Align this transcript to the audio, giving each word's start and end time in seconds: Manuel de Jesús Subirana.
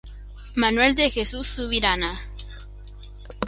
Manuel 0.55 0.95
de 0.95 1.11
Jesús 1.11 1.45
Subirana. 1.47 2.19